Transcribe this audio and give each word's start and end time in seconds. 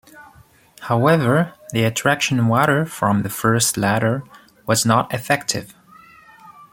However, 0.79 1.53
the 1.73 1.83
attraction 1.83 2.47
water 2.47 2.87
from 2.87 3.21
this 3.21 3.35
first 3.35 3.77
ladder 3.77 4.23
was 4.65 4.83
not 4.83 5.13
effective. 5.13 5.75